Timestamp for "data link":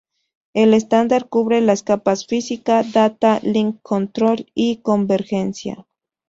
2.81-3.77